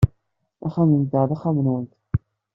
[0.65, 1.91] Axxam-nteɣ d axxam-nwent.